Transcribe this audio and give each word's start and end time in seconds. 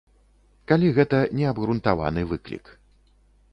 Калі 0.71 0.87
гэта 0.99 1.19
неабгрунтаваны 1.41 2.21
выклік. 2.35 2.65